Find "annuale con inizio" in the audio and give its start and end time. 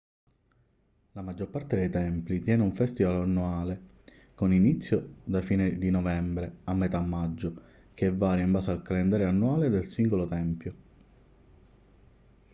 3.21-5.17